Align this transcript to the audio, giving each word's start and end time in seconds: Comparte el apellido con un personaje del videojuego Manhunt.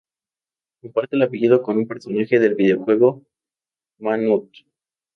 Comparte 0.81 1.15
el 1.15 1.21
apellido 1.21 1.61
con 1.61 1.77
un 1.77 1.87
personaje 1.87 2.39
del 2.39 2.55
videojuego 2.55 3.21
Manhunt. 3.99 4.51